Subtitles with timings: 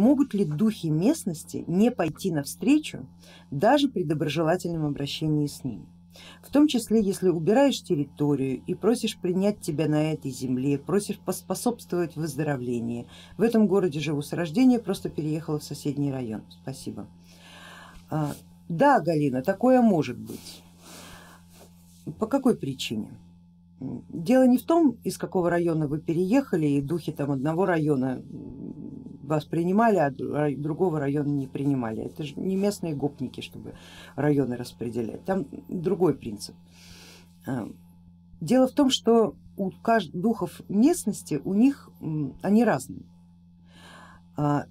[0.00, 3.06] могут ли духи местности не пойти навстречу
[3.50, 5.86] даже при доброжелательном обращении с ними.
[6.42, 12.16] В том числе, если убираешь территорию и просишь принять тебя на этой земле, просишь поспособствовать
[12.16, 13.06] выздоровлению.
[13.36, 16.42] В этом городе живу с рождения, просто переехала в соседний район.
[16.62, 17.06] Спасибо.
[18.10, 18.32] А,
[18.68, 20.62] да, Галина, такое может быть.
[22.18, 23.12] По какой причине?
[23.80, 28.22] Дело не в том, из какого района вы переехали, и духи там одного района
[29.30, 30.10] вас принимали, а
[30.56, 32.02] другого района не принимали.
[32.02, 33.74] Это же не местные гопники, чтобы
[34.16, 35.24] районы распределять.
[35.24, 36.54] Там другой принцип.
[37.46, 37.68] А,
[38.40, 39.70] дело в том, что у
[40.12, 41.90] духов местности, у них
[42.42, 43.04] они разные.
[44.36, 44.66] А,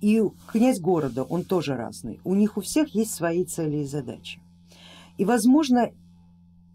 [0.00, 2.20] и князь города, он тоже разный.
[2.24, 4.40] У них у всех есть свои цели и задачи.
[5.18, 5.90] И возможно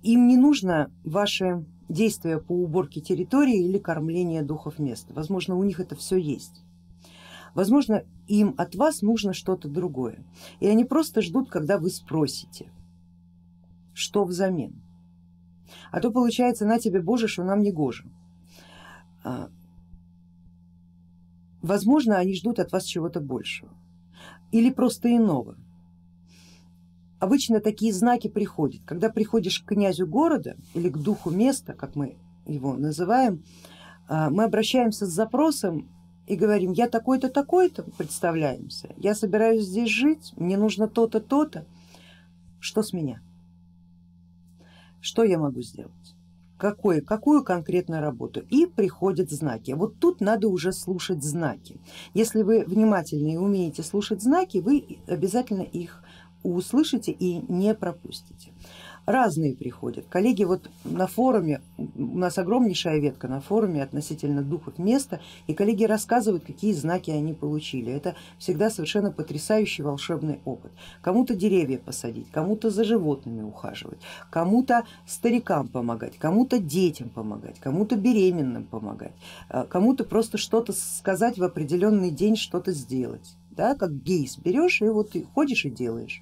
[0.04, 5.14] им не нужно ваше действия по уборке территории или кормление духов места.
[5.14, 6.65] Возможно, у них это все есть.
[7.56, 10.24] Возможно, им от вас нужно что-то другое.
[10.60, 12.70] И они просто ждут, когда вы спросите,
[13.94, 14.84] что взамен.
[15.90, 18.06] А то получается, на тебе Боже, что нам не гоже.
[19.24, 19.50] А,
[21.62, 23.72] возможно, они ждут от вас чего-то большего
[24.52, 25.56] или просто иного.
[27.20, 32.18] Обычно такие знаки приходят, когда приходишь к князю города или к духу места, как мы
[32.46, 33.44] его называем,
[34.08, 35.90] а, мы обращаемся с запросом
[36.28, 41.66] и говорим, я такой-то, такой-то, представляемся, я собираюсь здесь жить, мне нужно то-то, то-то,
[42.60, 43.22] что с меня?
[45.02, 46.16] Что я могу сделать?
[46.58, 48.44] Какое, какую конкретную работу?
[48.50, 49.72] И приходят знаки.
[49.72, 51.80] Вот тут надо уже слушать знаки.
[52.14, 56.02] Если вы внимательны и умеете слушать знаки, вы обязательно их
[56.44, 58.52] услышите и не пропустите
[59.06, 60.06] разные приходят.
[60.10, 65.84] Коллеги вот на форуме, у нас огромнейшая ветка на форуме относительно духов места, и коллеги
[65.84, 67.92] рассказывают, какие знаки они получили.
[67.92, 70.72] Это всегда совершенно потрясающий волшебный опыт.
[71.02, 74.00] Кому-то деревья посадить, кому-то за животными ухаживать,
[74.30, 79.14] кому-то старикам помогать, кому-то детям помогать, кому-то беременным помогать,
[79.50, 83.36] а кому-то просто что-то сказать в определенный день, что-то сделать.
[83.52, 86.22] Да, как гейс берешь и вот ходишь и делаешь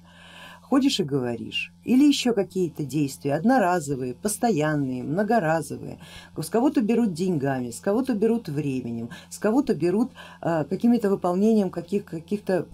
[0.68, 5.98] ходишь и говоришь, или еще какие-то действия, одноразовые, постоянные, многоразовые,
[6.36, 12.06] с кого-то берут деньгами, с кого-то берут временем, с кого-то берут а, какими-то выполнением каких,
[12.06, 12.66] каких-то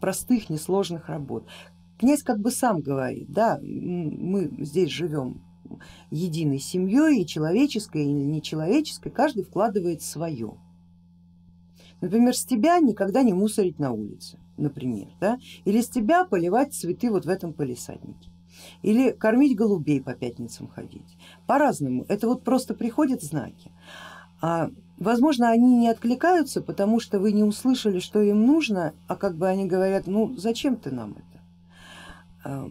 [0.00, 1.44] простых, несложных работ.
[1.98, 5.40] Князь как бы сам говорит, да, мы здесь живем
[6.10, 10.54] единой семьей, и человеческой, и нечеловеческой, каждый вкладывает свое.
[12.02, 15.38] Например, с тебя никогда не мусорить на улице например, да?
[15.64, 18.30] или с тебя поливать цветы вот в этом полисаднике,
[18.82, 21.16] или кормить голубей по пятницам ходить.
[21.46, 23.70] По-разному, это вот просто приходят знаки.
[24.42, 29.36] А, возможно, они не откликаются, потому что вы не услышали, что им нужно, а как
[29.36, 31.16] бы они говорят, ну зачем ты нам
[32.42, 32.70] это?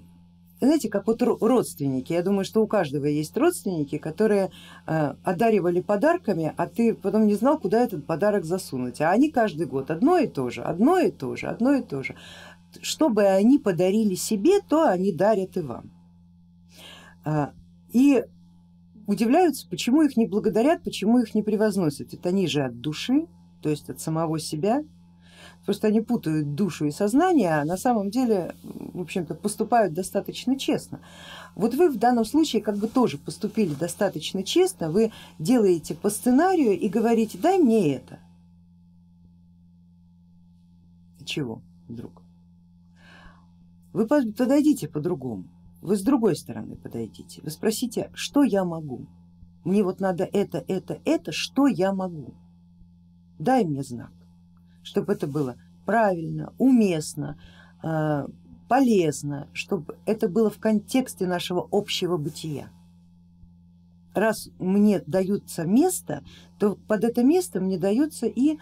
[0.62, 4.52] Знаете, как вот родственники, я думаю, что у каждого есть родственники, которые
[4.86, 9.68] э, одаривали подарками, а ты потом не знал, куда этот подарок засунуть, а они каждый
[9.68, 12.16] год одно и то же, одно и то же, одно и то же.
[12.82, 15.92] Что бы они подарили себе, то они дарят и вам.
[17.24, 17.54] А,
[17.94, 18.26] и
[19.08, 22.14] удивляются, почему их не благодарят, почему их не превозносят.
[22.14, 23.28] Это они же от души,
[23.62, 24.84] то есть от самого себя,
[25.66, 31.00] Просто они путают душу и сознание, а на самом деле, в общем-то, поступают достаточно честно.
[31.56, 36.72] Вот вы в данном случае как бы тоже поступили достаточно честно, вы делаете по сценарию
[36.72, 38.20] и говорите, дай мне это.
[41.26, 42.24] Чего вдруг?
[43.94, 45.46] Вы подойдите по-другому,
[45.82, 49.06] вы с другой стороны подойдите, вы спросите, что я могу?
[49.64, 52.34] Мне вот надо это, это, это, что я могу?
[53.38, 54.12] Дай мне знак
[54.90, 55.56] чтобы это было
[55.86, 57.38] правильно, уместно,
[57.84, 58.28] э,
[58.68, 62.70] полезно, чтобы это было в контексте нашего общего бытия.
[64.16, 66.24] Раз мне даются место,
[66.58, 68.58] то под это место мне дается и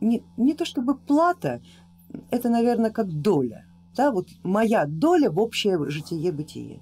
[0.00, 1.60] не, не то чтобы плата,
[2.30, 3.66] это наверное как доля,
[3.96, 6.80] да, вот моя доля в общее житие-бытие.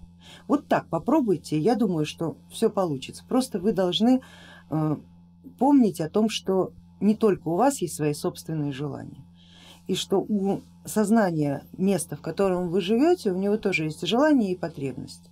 [0.49, 3.25] Вот так попробуйте, я думаю, что все получится.
[3.27, 4.21] Просто вы должны
[4.71, 4.97] э,
[5.59, 9.25] помнить о том, что не только у вас есть свои собственные желания,
[9.87, 14.57] и что у сознания места, в котором вы живете, у него тоже есть желания и
[14.57, 15.31] потребности.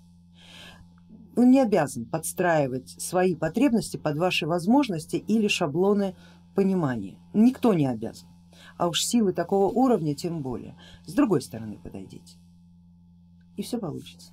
[1.36, 6.14] Он не обязан подстраивать свои потребности под ваши возможности или шаблоны
[6.54, 7.18] понимания.
[7.32, 8.28] Никто не обязан,
[8.76, 10.76] а уж силы такого уровня тем более.
[11.06, 12.36] С другой стороны подойдите
[13.56, 14.32] и все получится.